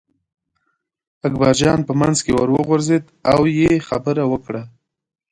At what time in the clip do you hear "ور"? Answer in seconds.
2.33-2.49